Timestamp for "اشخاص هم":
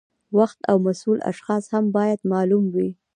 1.31-1.85